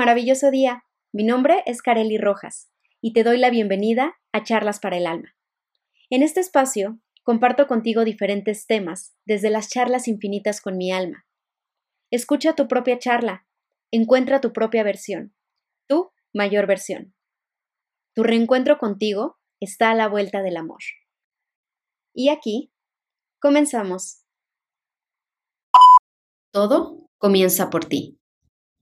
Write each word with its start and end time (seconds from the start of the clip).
Maravilloso 0.00 0.50
día. 0.50 0.84
Mi 1.12 1.24
nombre 1.24 1.62
es 1.66 1.82
Kareli 1.82 2.16
Rojas 2.16 2.70
y 3.02 3.12
te 3.12 3.22
doy 3.22 3.36
la 3.36 3.50
bienvenida 3.50 4.18
a 4.32 4.42
Charlas 4.44 4.80
para 4.80 4.96
el 4.96 5.06
Alma. 5.06 5.36
En 6.08 6.22
este 6.22 6.40
espacio 6.40 6.98
comparto 7.22 7.66
contigo 7.66 8.04
diferentes 8.04 8.66
temas 8.66 9.14
desde 9.26 9.50
las 9.50 9.68
charlas 9.68 10.08
infinitas 10.08 10.62
con 10.62 10.78
mi 10.78 10.90
alma. 10.90 11.26
Escucha 12.10 12.54
tu 12.54 12.66
propia 12.66 12.98
charla, 12.98 13.46
encuentra 13.90 14.40
tu 14.40 14.54
propia 14.54 14.82
versión, 14.82 15.34
tu 15.86 16.12
mayor 16.32 16.66
versión. 16.66 17.14
Tu 18.14 18.22
reencuentro 18.22 18.78
contigo 18.78 19.38
está 19.60 19.90
a 19.90 19.94
la 19.94 20.08
vuelta 20.08 20.40
del 20.40 20.56
amor. 20.56 20.80
Y 22.14 22.30
aquí 22.30 22.72
comenzamos. 23.38 24.19
Todo 26.52 27.08
comienza 27.18 27.70
por 27.70 27.84
ti. 27.84 28.18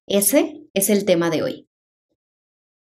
Ese 0.06 0.62
es 0.72 0.88
el 0.88 1.04
tema 1.04 1.28
de 1.28 1.42
hoy. 1.42 1.68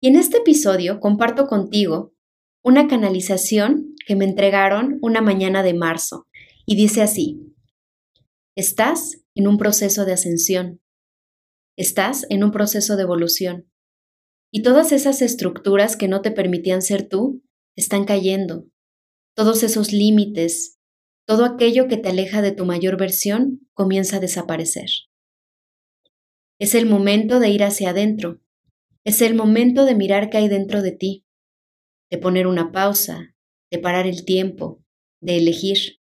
Y 0.01 0.07
en 0.07 0.17
este 0.17 0.39
episodio 0.39 1.01
comparto 1.01 1.49
contigo 1.49 2.15
una 2.63 2.87
canalización 2.87 3.97
que 4.07 4.15
me 4.15 4.25
entregaron 4.25 4.99
una 5.03 5.21
mañana 5.21 5.65
de 5.65 5.75
marzo 5.75 6.29
y 6.65 6.77
dice 6.77 7.03
así, 7.03 7.41
estás 8.55 9.25
en 9.35 9.49
un 9.49 9.59
proceso 9.59 10.05
de 10.05 10.13
ascensión, 10.13 10.81
estás 11.77 12.25
en 12.31 12.45
un 12.45 12.53
proceso 12.53 12.95
de 12.95 13.03
evolución 13.03 13.69
y 14.53 14.63
todas 14.63 14.93
esas 14.93 15.23
estructuras 15.23 15.97
que 15.97 16.07
no 16.07 16.23
te 16.23 16.31
permitían 16.31 16.83
ser 16.83 17.09
tú 17.09 17.43
están 17.75 18.05
cayendo, 18.05 18.67
todos 19.35 19.65
esos 19.65 19.93
límites, 19.93 20.78
todo 21.29 21.45
aquello 21.45 21.89
que 21.89 21.99
te 21.99 22.09
aleja 22.09 22.41
de 22.41 22.53
tu 22.53 22.65
mayor 22.65 22.97
versión 22.97 23.61
comienza 23.75 24.17
a 24.17 24.21
desaparecer. 24.21 24.89
Es 26.59 26.75
el 26.75 26.87
momento 26.87 27.39
de 27.39 27.51
ir 27.51 27.65
hacia 27.65 27.91
adentro. 27.91 28.41
Es 29.05 29.21
el 29.21 29.35
momento 29.35 29.85
de 29.85 29.95
mirar 29.95 30.31
qué 30.31 30.39
hay 30.39 30.49
dentro 30.49 30.81
de 30.81 30.93
ti, 30.93 31.27
de 32.11 32.17
poner 32.17 32.47
una 32.47 32.73
pausa, 32.73 33.37
de 33.71 33.79
parar 33.79 34.07
el 34.07 34.25
tiempo, 34.25 34.83
de 35.21 35.37
elegir. 35.37 36.01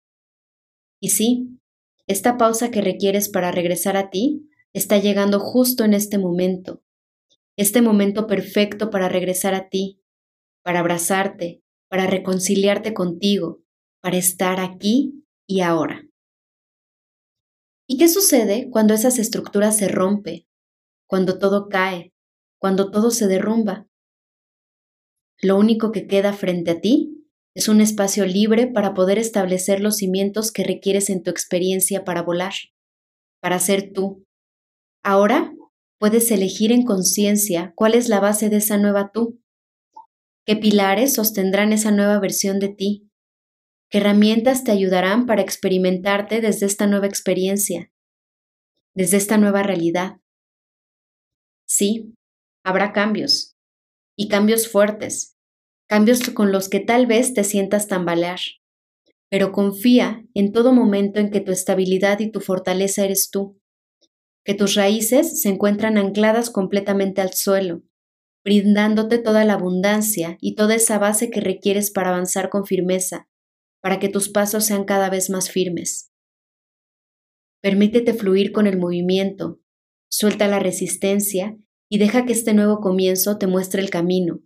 Y 1.01 1.11
sí, 1.11 1.57
esta 2.09 2.36
pausa 2.36 2.73
que 2.73 2.81
requieres 2.81 3.29
para 3.29 3.53
regresar 3.53 3.97
a 3.97 4.11
ti 4.11 4.51
está 4.73 4.98
llegando 4.98 5.39
justo 5.39 5.84
en 5.84 5.95
este 5.95 6.19
momento, 6.19 6.83
este 7.57 7.81
momento 7.81 8.27
perfecto 8.27 8.91
para 8.91 9.09
regresar 9.09 9.55
a 9.55 9.69
ti, 9.69 10.03
para 10.64 10.81
abrazarte, 10.81 11.62
para 11.89 12.09
reconciliarte 12.09 12.92
contigo, 12.92 13.61
para 14.03 14.17
estar 14.17 14.61
aquí 14.61 15.25
y 15.47 15.61
ahora. 15.61 16.03
¿Y 17.89 17.98
qué 17.98 18.08
sucede 18.08 18.69
cuando 18.70 18.95
esas 18.95 19.19
estructuras 19.19 19.77
se 19.77 19.89
rompen, 19.89 20.45
cuando 21.06 21.39
todo 21.39 21.69
cae, 21.69 22.12
cuando 22.58 22.91
todo 22.91 23.11
se 23.11 23.28
derrumba? 23.28 23.86
Lo 25.41 25.56
único 25.56 25.92
que 25.92 26.06
queda 26.06 26.33
frente 26.33 26.73
a 26.73 26.80
ti 26.80 27.28
es 27.55 27.69
un 27.69 27.80
espacio 27.80 28.27
libre 28.27 28.67
para 28.67 28.92
poder 28.92 29.19
establecer 29.19 29.80
los 29.80 29.98
cimientos 29.98 30.50
que 30.50 30.64
requieres 30.64 31.08
en 31.08 31.23
tu 31.23 31.30
experiencia 31.30 32.05
para 32.05 32.23
volar, 32.23 32.55
para 33.41 33.58
ser 33.61 33.92
tú. 33.92 34.25
Ahora 35.05 35.55
puedes 35.98 36.30
elegir 36.33 36.73
en 36.73 36.84
conciencia 36.84 37.73
cuál 37.77 37.95
es 37.95 38.08
la 38.08 38.19
base 38.19 38.48
de 38.48 38.56
esa 38.56 38.78
nueva 38.78 39.12
tú, 39.12 39.41
qué 40.45 40.56
pilares 40.56 41.14
sostendrán 41.14 41.73
esa 41.73 41.92
nueva 41.92 42.19
versión 42.19 42.58
de 42.58 42.69
ti, 42.69 43.11
¿Qué 43.11 43.11
herramientas 43.93 44.65
te 44.65 44.73
ayudarán 44.73 45.27
para 45.27 45.43
experimentarte 45.43 46.41
desde 46.41 46.65
esta 46.65 46.87
nueva 46.87 47.07
experiencia, 47.07 47.93
desde 48.95 49.19
esta 49.19 49.37
nueva 49.37 49.62
realidad? 49.62 50.17
Sí, 51.67 52.15
habrá 52.65 52.93
cambios, 52.93 53.55
y 54.17 54.29
cambios 54.29 54.67
fuertes, 54.67 55.36
cambios 55.89 56.31
con 56.31 56.52
los 56.52 56.70
que 56.70 56.81
tal 56.81 57.07
vez 57.07 57.35
te 57.35 57.45
sientas 57.45 57.86
tambalear, 57.86 58.41
pero 59.31 59.52
confía 59.52 60.25
en 60.33 60.52
todo 60.52 60.73
momento 60.73 61.20
en 61.20 61.31
que 61.31 61.41
tu 61.41 61.52
estabilidad 61.52 62.20
y 62.20 62.31
tu 62.31 62.41
fortaleza 62.41 63.05
eres 63.05 63.29
tú, 63.31 63.61
que 64.42 64.55
tus 64.55 64.75
raíces 64.75 65.42
se 65.42 65.51
encuentran 65.51 65.98
ancladas 65.98 66.48
completamente 66.48 67.20
al 67.20 67.35
suelo, 67.35 67.83
brindándote 68.42 69.19
toda 69.19 69.45
la 69.45 69.52
abundancia 69.52 70.39
y 70.41 70.55
toda 70.55 70.77
esa 70.77 70.98
base 70.98 71.31
que 71.31 71.42
requieres 71.42 71.91
para 71.91 72.08
avanzar 72.08 72.48
con 72.48 72.64
firmeza 72.64 73.29
para 73.83 73.98
que 73.98 74.09
tus 74.09 74.29
pasos 74.29 74.65
sean 74.65 74.85
cada 74.85 75.11
vez 75.11 75.29
más 75.29 75.51
firmes. 75.51 76.13
Permítete 77.61 78.15
fluir 78.15 78.53
con 78.53 78.67
el 78.67 78.79
movimiento, 78.79 79.61
suelta 80.09 80.48
la 80.48 80.59
resistencia 80.59 81.57
y 81.91 81.98
deja 81.98 82.25
que 82.25 82.33
este 82.33 82.55
nuevo 82.55 82.81
comienzo 82.81 83.39
te 83.39 83.47
muestre 83.47 83.83
el 83.83 83.91
camino. 83.91 84.41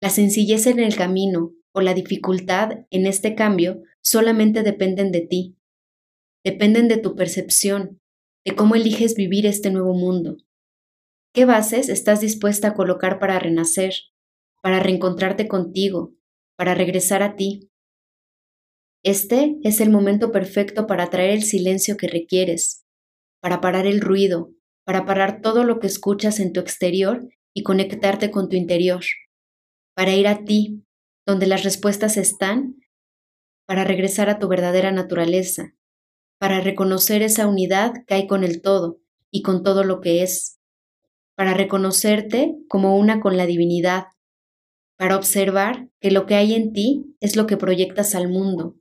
La 0.00 0.10
sencillez 0.10 0.66
en 0.66 0.80
el 0.80 0.96
camino 0.96 1.54
o 1.72 1.80
la 1.80 1.94
dificultad 1.94 2.86
en 2.90 3.06
este 3.06 3.34
cambio 3.34 3.82
solamente 4.02 4.62
dependen 4.62 5.12
de 5.12 5.20
ti, 5.20 5.56
dependen 6.44 6.88
de 6.88 6.96
tu 6.96 7.14
percepción, 7.14 8.00
de 8.44 8.54
cómo 8.54 8.74
eliges 8.74 9.14
vivir 9.14 9.46
este 9.46 9.70
nuevo 9.70 9.94
mundo. 9.94 10.36
¿Qué 11.34 11.44
bases 11.44 11.88
estás 11.88 12.20
dispuesta 12.20 12.68
a 12.68 12.74
colocar 12.74 13.18
para 13.18 13.38
renacer, 13.38 13.94
para 14.62 14.80
reencontrarte 14.80 15.48
contigo, 15.48 16.14
para 16.56 16.74
regresar 16.74 17.22
a 17.22 17.36
ti? 17.36 17.70
Este 19.02 19.56
es 19.62 19.80
el 19.80 19.90
momento 19.90 20.32
perfecto 20.32 20.86
para 20.86 21.10
traer 21.10 21.30
el 21.30 21.42
silencio 21.42 21.96
que 21.96 22.08
requieres, 22.08 22.84
para 23.40 23.60
parar 23.60 23.86
el 23.86 24.00
ruido, 24.00 24.52
para 24.84 25.04
parar 25.04 25.40
todo 25.40 25.64
lo 25.64 25.78
que 25.78 25.86
escuchas 25.86 26.40
en 26.40 26.52
tu 26.52 26.60
exterior 26.60 27.28
y 27.54 27.62
conectarte 27.62 28.30
con 28.30 28.48
tu 28.48 28.56
interior, 28.56 29.02
para 29.94 30.14
ir 30.14 30.28
a 30.28 30.44
ti, 30.44 30.84
donde 31.26 31.46
las 31.46 31.64
respuestas 31.64 32.16
están, 32.16 32.76
para 33.66 33.84
regresar 33.84 34.28
a 34.28 34.38
tu 34.38 34.48
verdadera 34.48 34.92
naturaleza, 34.92 35.74
para 36.38 36.60
reconocer 36.60 37.22
esa 37.22 37.46
unidad 37.46 37.92
que 38.06 38.14
hay 38.14 38.26
con 38.26 38.44
el 38.44 38.62
todo 38.62 39.00
y 39.30 39.42
con 39.42 39.62
todo 39.62 39.84
lo 39.84 40.00
que 40.00 40.22
es, 40.22 40.58
para 41.36 41.54
reconocerte 41.54 42.54
como 42.68 42.96
una 42.96 43.20
con 43.20 43.36
la 43.36 43.46
divinidad, 43.46 44.04
para 44.96 45.16
observar 45.16 45.88
que 46.00 46.10
lo 46.10 46.26
que 46.26 46.34
hay 46.34 46.54
en 46.54 46.72
ti 46.72 47.16
es 47.20 47.36
lo 47.36 47.46
que 47.46 47.56
proyectas 47.56 48.14
al 48.14 48.28
mundo, 48.28 48.76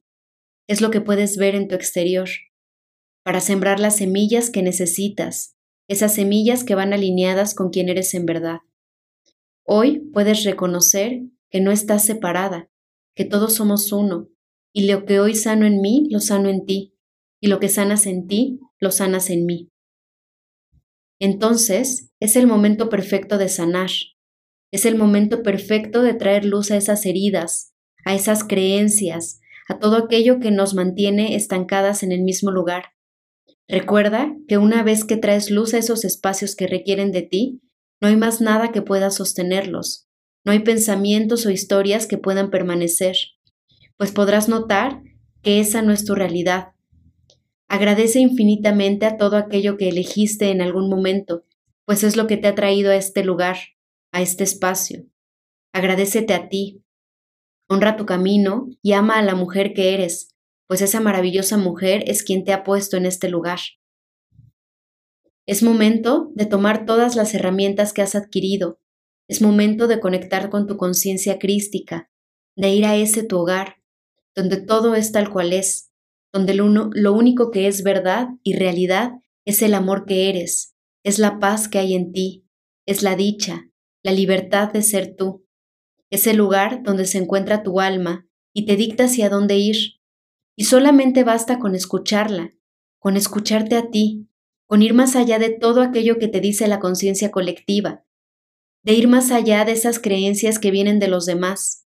es 0.68 0.82
lo 0.82 0.92
que 0.92 1.02
puedes 1.02 1.38
ver 1.38 1.56
en 1.56 1.68
tu 1.68 1.76
exterior, 1.76 2.30
para 3.24 3.42
sembrar 3.42 3.80
las 3.80 3.98
semillas 3.98 4.50
que 4.50 4.62
necesitas, 4.62 5.56
esas 5.88 6.14
semillas 6.14 6.64
que 6.64 6.76
van 6.76 6.94
alineadas 6.94 7.56
con 7.56 7.70
quien 7.70 7.90
eres 7.90 8.14
en 8.14 8.26
verdad. 8.26 8.60
Hoy 9.64 10.00
puedes 10.14 10.44
reconocer 10.44 11.22
que 11.50 11.62
no 11.62 11.72
estás 11.72 12.06
separada, 12.06 12.70
que 13.16 13.26
todos 13.26 13.56
somos 13.56 13.92
uno, 13.92 14.30
y 14.74 14.88
lo 14.88 15.06
que 15.06 15.20
hoy 15.20 15.36
sano 15.36 15.66
en 15.66 15.82
mí, 15.82 16.08
lo 16.10 16.20
sano 16.20 16.50
en 16.50 16.66
ti, 16.66 16.96
y 17.42 17.48
lo 17.48 17.60
que 17.60 17.70
sanas 17.70 18.06
en 18.06 18.28
ti, 18.28 18.60
lo 18.80 18.92
sanas 18.92 19.30
en 19.30 19.46
mí. 19.46 19.70
Entonces, 21.20 22.12
es 22.20 22.36
el 22.36 22.46
momento 22.46 22.90
perfecto 22.90 23.38
de 23.38 23.50
sanar, 23.50 23.92
es 24.72 24.86
el 24.86 24.96
momento 24.96 25.44
perfecto 25.44 26.02
de 26.02 26.14
traer 26.14 26.44
luz 26.46 26.72
a 26.72 26.78
esas 26.78 27.06
heridas, 27.06 27.74
a 28.04 28.14
esas 28.14 28.44
creencias, 28.44 29.40
a 29.68 29.80
todo 29.80 29.98
aquello 29.98 30.40
que 30.40 30.52
nos 30.52 30.74
mantiene 30.74 31.36
estancadas 31.36 32.04
en 32.04 32.12
el 32.12 32.22
mismo 32.22 32.52
lugar. 32.52 32.94
Recuerda 33.68 34.36
que 34.48 34.58
una 34.58 34.84
vez 34.84 35.06
que 35.06 35.18
traes 35.18 35.50
luz 35.50 35.74
a 35.74 35.80
esos 35.80 36.06
espacios 36.06 36.56
que 36.56 36.68
requieren 36.68 37.12
de 37.12 37.24
ti, 37.24 37.62
no 38.00 38.08
hay 38.08 38.16
más 38.16 38.42
nada 38.42 38.72
que 38.72 38.82
pueda 38.82 39.10
sostenerlos, 39.10 40.08
no 40.44 40.52
hay 40.52 40.60
pensamientos 40.60 41.46
o 41.46 41.50
historias 41.50 42.06
que 42.06 42.18
puedan 42.18 42.52
permanecer, 42.52 43.16
pues 43.98 44.12
podrás 44.12 44.48
notar 44.48 45.02
que 45.42 45.60
esa 45.60 45.82
no 45.82 45.92
es 45.92 46.06
tu 46.06 46.14
realidad. 46.14 46.74
Agradece 47.68 48.20
infinitamente 48.20 49.08
a 49.08 49.18
todo 49.18 49.38
aquello 49.38 49.78
que 49.78 49.90
elegiste 49.90 50.52
en 50.52 50.62
algún 50.62 50.90
momento, 50.90 51.46
pues 51.86 52.04
es 52.04 52.16
lo 52.16 52.28
que 52.28 52.38
te 52.38 52.48
ha 52.48 52.56
traído 52.56 52.92
a 52.92 52.96
este 52.96 53.24
lugar, 53.24 53.58
a 54.12 54.22
este 54.22 54.44
espacio. 54.44 55.06
Agradecete 55.74 56.34
a 56.34 56.48
ti, 56.50 56.85
Honra 57.68 57.98
tu 57.98 58.06
camino 58.06 58.68
y 58.82 58.94
ama 58.94 59.18
a 59.18 59.24
la 59.24 59.34
mujer 59.34 59.74
que 59.74 59.94
eres, 59.94 60.36
pues 60.68 60.82
esa 60.82 61.00
maravillosa 61.00 61.58
mujer 61.58 62.04
es 62.08 62.24
quien 62.24 62.44
te 62.44 62.54
ha 62.54 62.64
puesto 62.64 62.98
en 62.98 63.06
este 63.06 63.30
lugar. 63.30 63.60
Es 65.48 65.64
momento 65.64 66.32
de 66.36 66.46
tomar 66.46 66.86
todas 66.86 67.16
las 67.16 67.34
herramientas 67.34 67.94
que 67.94 68.02
has 68.02 68.16
adquirido. 68.16 68.80
Es 69.28 69.42
momento 69.42 69.88
de 69.88 70.00
conectar 70.00 70.50
con 70.50 70.68
tu 70.68 70.78
conciencia 70.78 71.40
crística, 71.40 72.10
de 72.56 72.70
ir 72.70 72.86
a 72.86 72.96
ese 72.96 73.24
tu 73.24 73.38
hogar, 73.38 73.78
donde 74.36 74.58
todo 74.58 74.96
es 74.96 75.12
tal 75.12 75.30
cual 75.32 75.54
es, 75.54 75.92
donde 76.34 76.54
lo, 76.54 76.68
lo 76.68 77.14
único 77.14 77.52
que 77.52 77.68
es 77.68 77.84
verdad 77.84 78.28
y 78.44 78.54
realidad 78.54 79.14
es 79.46 79.62
el 79.62 79.74
amor 79.74 80.06
que 80.06 80.30
eres, 80.30 80.76
es 81.04 81.20
la 81.20 81.40
paz 81.40 81.68
que 81.68 81.80
hay 81.80 81.96
en 81.96 82.12
ti, 82.12 82.48
es 82.86 83.04
la 83.04 83.16
dicha, 83.16 83.70
la 84.04 84.12
libertad 84.12 84.72
de 84.72 84.82
ser 84.82 85.16
tú 85.16 85.45
es 86.16 86.28
el 86.28 86.38
lugar 86.38 86.82
donde 86.84 87.06
se 87.06 87.18
encuentra 87.18 87.64
tu 87.64 87.80
alma 87.80 88.28
y 88.54 88.66
te 88.66 88.76
dicta 88.76 89.06
hacia 89.06 89.30
dónde 89.30 89.58
ir. 89.58 90.02
Y 90.56 90.66
solamente 90.66 91.24
basta 91.24 91.60
con 91.60 91.76
escucharla, 91.76 92.54
con 93.00 93.18
escucharte 93.18 93.76
a 93.76 93.90
ti, 93.90 94.28
con 94.66 94.82
ir 94.82 94.94
más 94.94 95.16
allá 95.16 95.38
de 95.38 95.50
todo 95.50 95.82
aquello 95.82 96.18
que 96.18 96.28
te 96.28 96.40
dice 96.40 96.68
la 96.68 96.80
conciencia 96.80 97.32
colectiva, 97.32 98.06
de 98.84 98.94
ir 98.94 99.08
más 99.08 99.32
allá 99.32 99.66
de 99.66 99.74
esas 99.74 100.00
creencias 100.00 100.58
que 100.58 100.72
vienen 100.72 101.00
de 101.00 101.08
los 101.08 101.26
demás. 101.26 101.86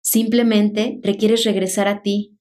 Simplemente 0.00 0.98
requieres 1.02 1.44
regresar 1.44 1.88
a 1.88 2.02
ti, 2.02 2.38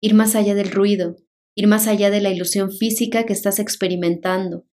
ir 0.00 0.14
más 0.14 0.34
allá 0.34 0.54
del 0.54 0.70
ruido, 0.70 1.16
ir 1.54 1.66
más 1.66 1.88
allá 1.88 2.10
de 2.10 2.20
la 2.20 2.30
ilusión 2.30 2.70
física 2.70 3.26
que 3.26 3.32
estás 3.32 3.58
experimentando, 3.58 4.66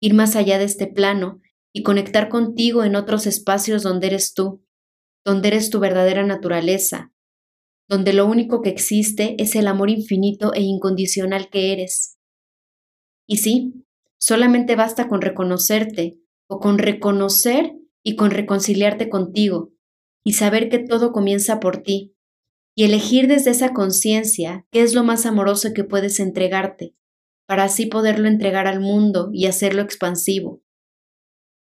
ir 0.00 0.14
más 0.14 0.36
allá 0.36 0.58
de 0.58 0.64
este 0.64 0.86
plano 0.86 1.40
y 1.72 1.82
conectar 1.82 2.28
contigo 2.28 2.84
en 2.84 2.96
otros 2.96 3.26
espacios 3.26 3.82
donde 3.82 4.08
eres 4.08 4.34
tú, 4.34 4.63
donde 5.24 5.48
eres 5.48 5.70
tu 5.70 5.80
verdadera 5.80 6.24
naturaleza, 6.24 7.12
donde 7.88 8.12
lo 8.12 8.26
único 8.26 8.62
que 8.62 8.70
existe 8.70 9.34
es 9.38 9.56
el 9.56 9.66
amor 9.66 9.90
infinito 9.90 10.52
e 10.54 10.60
incondicional 10.60 11.48
que 11.50 11.72
eres. 11.72 12.18
Y 13.26 13.38
sí, 13.38 13.84
solamente 14.18 14.76
basta 14.76 15.08
con 15.08 15.20
reconocerte 15.22 16.18
o 16.48 16.60
con 16.60 16.78
reconocer 16.78 17.72
y 18.02 18.16
con 18.16 18.30
reconciliarte 18.30 19.08
contigo 19.08 19.72
y 20.24 20.34
saber 20.34 20.68
que 20.68 20.78
todo 20.78 21.12
comienza 21.12 21.60
por 21.60 21.82
ti 21.82 22.14
y 22.76 22.84
elegir 22.84 23.28
desde 23.28 23.50
esa 23.50 23.72
conciencia 23.72 24.66
qué 24.70 24.82
es 24.82 24.94
lo 24.94 25.04
más 25.04 25.26
amoroso 25.26 25.72
que 25.74 25.84
puedes 25.84 26.20
entregarte 26.20 26.94
para 27.46 27.64
así 27.64 27.86
poderlo 27.86 28.28
entregar 28.28 28.66
al 28.66 28.80
mundo 28.80 29.30
y 29.32 29.46
hacerlo 29.46 29.82
expansivo. 29.82 30.62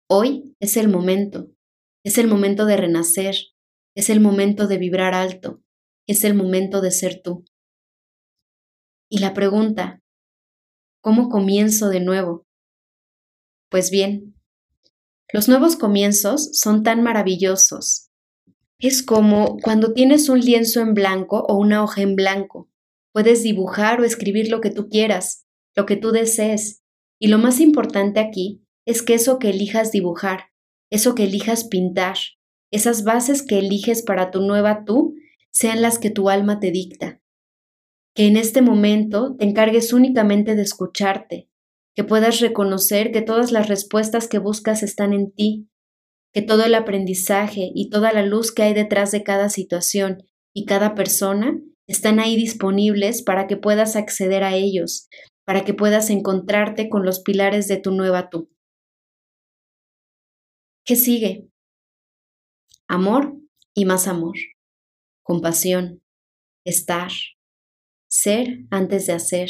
Hoy 0.09 0.55
es 0.61 0.77
el 0.77 0.89
momento, 0.89 1.51
es 2.05 2.19
el 2.19 2.27
momento 2.27 2.67
de 2.67 2.77
renacer, 2.77 3.37
es 3.95 4.11
el 4.11 4.21
momento 4.21 4.67
de 4.67 4.79
vibrar 4.79 5.15
alto, 5.15 5.63
es 6.07 6.25
el 6.25 6.35
momento 6.35 6.81
de 6.81 6.91
ser 6.91 7.23
tú. 7.23 7.45
Y 9.09 9.19
la 9.19 9.35
pregunta, 9.35 10.03
¿cómo 11.01 11.29
comienzo 11.29 11.89
de 11.89 12.01
nuevo? 12.01 12.47
Pues 13.69 13.91
bien, 13.91 14.35
los 15.33 15.49
nuevos 15.49 15.77
comienzos 15.77 16.51
son 16.53 16.83
tan 16.83 17.03
maravillosos. 17.03 18.11
Es 18.79 19.03
como 19.03 19.57
cuando 19.63 19.93
tienes 19.93 20.29
un 20.29 20.41
lienzo 20.41 20.81
en 20.81 20.93
blanco 20.93 21.45
o 21.49 21.57
una 21.57 21.83
hoja 21.85 22.03
en 22.03 22.17
blanco. 22.17 22.69
Puedes 23.13 23.43
dibujar 23.43 24.01
o 24.01 24.05
escribir 24.05 24.51
lo 24.51 24.61
que 24.61 24.71
tú 24.71 24.89
quieras, 24.89 25.47
lo 25.75 25.87
que 25.87 25.97
tú 25.97 26.11
desees. 26.11 26.83
Y 27.19 27.29
lo 27.29 27.39
más 27.39 27.61
importante 27.61 28.21
aquí 28.21 28.63
es 28.85 29.03
que 29.03 29.15
eso 29.15 29.39
que 29.39 29.51
elijas 29.51 29.93
dibujar, 29.93 30.52
eso 30.93 31.15
que 31.15 31.25
elijas 31.25 31.65
pintar, 31.65 32.19
esas 32.71 33.03
bases 33.03 33.43
que 33.43 33.59
eliges 33.59 34.03
para 34.03 34.31
tu 34.31 34.43
nueva 34.43 34.85
tú, 34.85 35.15
sean 35.51 35.81
las 35.81 35.99
que 35.99 36.11
tu 36.11 36.29
alma 36.29 36.61
te 36.61 36.71
dicta. 36.71 37.23
Que 38.15 38.27
en 38.27 38.37
este 38.37 38.61
momento 38.61 39.35
te 39.39 39.47
encargues 39.47 39.95
únicamente 39.95 40.55
de 40.55 40.61
escucharte, 40.61 41.49
que 41.95 42.05
puedas 42.05 42.41
reconocer 42.41 43.11
que 43.11 43.23
todas 43.23 43.53
las 43.53 43.69
respuestas 43.69 44.29
que 44.29 44.37
buscas 44.37 44.83
están 44.83 45.15
en 45.15 45.33
ti, 45.33 45.71
que 46.31 46.43
todo 46.43 46.63
el 46.67 46.75
aprendizaje 46.75 47.71
y 47.75 47.89
toda 47.89 48.13
la 48.13 48.23
luz 48.23 48.53
que 48.53 48.63
hay 48.63 48.75
detrás 48.75 49.13
de 49.13 49.23
cada 49.23 49.49
situación 49.49 50.19
y 50.55 50.67
cada 50.67 50.95
persona 50.95 51.59
están 51.87 52.21
ahí 52.21 52.37
disponibles 52.37 53.23
para 53.23 53.47
que 53.47 53.57
puedas 53.57 53.97
acceder 53.97 54.45
a 54.45 54.55
ellos, 54.55 55.09
para 55.47 55.65
que 55.65 55.73
puedas 55.73 56.11
encontrarte 56.11 56.91
con 56.91 57.07
los 57.07 57.21
pilares 57.21 57.67
de 57.67 57.79
tu 57.79 57.93
nueva 57.93 58.29
tú. 58.29 58.52
¿Qué 60.85 60.97
sigue? 60.97 61.49
Amor 62.89 63.37
y 63.73 63.85
más 63.85 64.09
amor, 64.09 64.37
compasión, 65.23 66.03
estar, 66.65 67.13
ser 68.09 68.67
antes 68.71 69.07
de 69.07 69.13
hacer, 69.13 69.49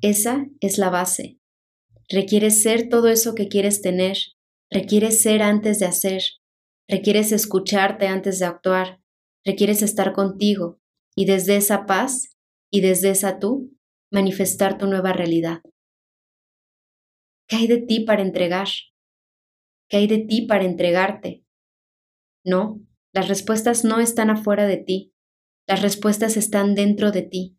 esa 0.00 0.46
es 0.60 0.78
la 0.78 0.90
base. 0.90 1.40
Requieres 2.08 2.62
ser 2.62 2.88
todo 2.88 3.08
eso 3.08 3.34
que 3.34 3.48
quieres 3.48 3.82
tener, 3.82 4.16
requieres 4.70 5.20
ser 5.20 5.42
antes 5.42 5.80
de 5.80 5.86
hacer, 5.86 6.22
requieres 6.88 7.32
escucharte 7.32 8.06
antes 8.06 8.38
de 8.38 8.46
actuar, 8.46 9.00
requieres 9.44 9.82
estar 9.82 10.12
contigo 10.12 10.78
y 11.16 11.24
desde 11.24 11.56
esa 11.56 11.86
paz 11.86 12.36
y 12.70 12.82
desde 12.82 13.10
esa 13.10 13.40
tú 13.40 13.76
manifestar 14.12 14.78
tu 14.78 14.86
nueva 14.86 15.12
realidad. 15.12 15.60
¿Qué 17.48 17.56
hay 17.56 17.66
de 17.66 17.78
ti 17.78 18.00
para 18.00 18.22
entregar? 18.22 18.68
¿Qué 19.88 19.96
hay 19.96 20.06
de 20.06 20.18
ti 20.18 20.42
para 20.42 20.64
entregarte? 20.64 21.44
No, 22.44 22.80
las 23.12 23.28
respuestas 23.28 23.84
no 23.84 24.00
están 24.00 24.30
afuera 24.30 24.66
de 24.66 24.76
ti, 24.76 25.14
las 25.66 25.82
respuestas 25.82 26.36
están 26.36 26.74
dentro 26.74 27.10
de 27.10 27.22
ti. 27.22 27.58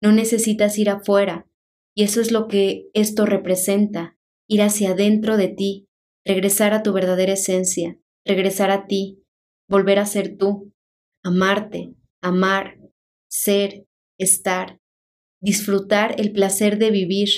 No 0.00 0.12
necesitas 0.12 0.78
ir 0.78 0.90
afuera, 0.90 1.48
y 1.94 2.04
eso 2.04 2.20
es 2.20 2.30
lo 2.30 2.46
que 2.46 2.88
esto 2.94 3.26
representa, 3.26 4.16
ir 4.48 4.62
hacia 4.62 4.90
adentro 4.90 5.36
de 5.36 5.48
ti, 5.48 5.88
regresar 6.24 6.72
a 6.74 6.82
tu 6.82 6.92
verdadera 6.92 7.32
esencia, 7.32 7.98
regresar 8.24 8.70
a 8.70 8.86
ti, 8.86 9.24
volver 9.68 9.98
a 9.98 10.06
ser 10.06 10.36
tú, 10.36 10.72
amarte, 11.24 11.94
amar, 12.20 12.78
ser, 13.28 13.86
estar, 14.18 14.80
disfrutar 15.40 16.20
el 16.20 16.32
placer 16.32 16.78
de 16.78 16.90
vivir, 16.90 17.28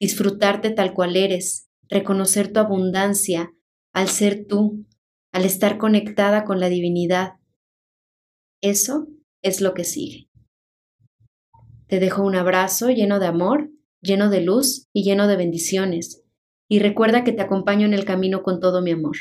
disfrutarte 0.00 0.70
tal 0.70 0.94
cual 0.94 1.16
eres, 1.16 1.68
reconocer 1.88 2.52
tu 2.52 2.60
abundancia 2.60 3.52
al 3.92 4.08
ser 4.08 4.46
tú, 4.46 4.86
al 5.32 5.44
estar 5.44 5.78
conectada 5.78 6.44
con 6.44 6.60
la 6.60 6.68
divinidad. 6.68 7.34
Eso 8.60 9.08
es 9.42 9.60
lo 9.60 9.74
que 9.74 9.84
sigue. 9.84 10.28
Te 11.86 11.98
dejo 11.98 12.22
un 12.22 12.36
abrazo 12.36 12.90
lleno 12.90 13.18
de 13.18 13.26
amor 13.26 13.70
lleno 14.00 14.30
de 14.30 14.40
luz 14.40 14.88
y 14.92 15.04
lleno 15.04 15.26
de 15.26 15.36
bendiciones. 15.36 16.24
Y 16.68 16.78
recuerda 16.78 17.24
que 17.24 17.32
te 17.32 17.42
acompaño 17.42 17.86
en 17.86 17.94
el 17.94 18.04
camino 18.04 18.42
con 18.42 18.60
todo 18.60 18.82
mi 18.82 18.92
amor. 18.92 19.16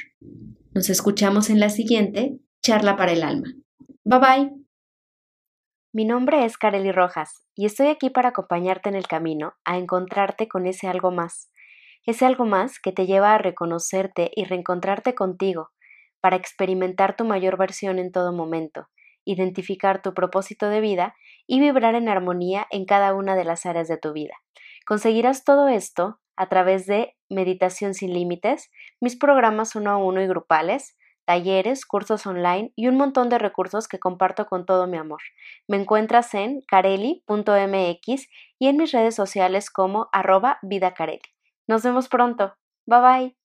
Nos 0.73 0.89
escuchamos 0.89 1.49
en 1.49 1.59
la 1.59 1.69
siguiente 1.69 2.39
charla 2.61 2.95
para 2.95 3.11
el 3.11 3.23
alma. 3.23 3.47
Bye 4.03 4.19
bye. 4.19 4.51
Mi 5.91 6.05
nombre 6.05 6.45
es 6.45 6.57
Kareli 6.57 6.91
Rojas 6.91 7.43
y 7.55 7.65
estoy 7.65 7.87
aquí 7.87 8.11
para 8.11 8.29
acompañarte 8.29 8.89
en 8.89 8.95
el 8.95 9.07
camino 9.07 9.53
a 9.65 9.77
encontrarte 9.77 10.47
con 10.47 10.67
ese 10.67 10.87
algo 10.87 11.09
más. 11.09 11.49
Ese 12.05 12.25
algo 12.25 12.45
más 12.45 12.79
que 12.79 12.91
te 12.91 13.05
lleva 13.05 13.33
a 13.33 13.37
reconocerte 13.37 14.31
y 14.35 14.45
reencontrarte 14.45 15.15
contigo, 15.15 15.69
para 16.21 16.35
experimentar 16.35 17.15
tu 17.15 17.25
mayor 17.25 17.57
versión 17.57 17.99
en 17.99 18.11
todo 18.11 18.33
momento, 18.33 18.87
identificar 19.25 20.01
tu 20.01 20.13
propósito 20.13 20.69
de 20.69 20.81
vida 20.81 21.15
y 21.47 21.59
vibrar 21.59 21.95
en 21.95 22.09
armonía 22.09 22.67
en 22.71 22.85
cada 22.85 23.13
una 23.13 23.35
de 23.35 23.45
las 23.45 23.65
áreas 23.65 23.87
de 23.87 23.97
tu 23.97 24.13
vida. 24.13 24.35
Conseguirás 24.85 25.43
todo 25.43 25.67
esto 25.67 26.19
a 26.35 26.49
través 26.49 26.85
de 26.85 27.15
Meditación 27.29 27.93
sin 27.93 28.13
Límites, 28.13 28.71
mis 28.99 29.17
programas 29.17 29.75
uno 29.75 29.91
a 29.91 29.97
uno 29.97 30.21
y 30.21 30.27
grupales, 30.27 30.97
talleres, 31.25 31.85
cursos 31.85 32.25
online 32.25 32.71
y 32.75 32.87
un 32.87 32.97
montón 32.97 33.29
de 33.29 33.37
recursos 33.37 33.87
que 33.87 33.99
comparto 33.99 34.47
con 34.47 34.65
todo 34.65 34.87
mi 34.87 34.97
amor. 34.97 35.21
Me 35.67 35.77
encuentras 35.77 36.33
en 36.33 36.61
careli.mx 36.61 38.27
y 38.57 38.67
en 38.67 38.77
mis 38.77 38.91
redes 38.91 39.15
sociales 39.15 39.69
como 39.69 40.09
arroba 40.11 40.57
vidacareli. 40.63 41.21
Nos 41.69 41.83
vemos 41.83 42.09
pronto. 42.09 42.45
Bye 42.85 43.01
bye. 43.05 43.38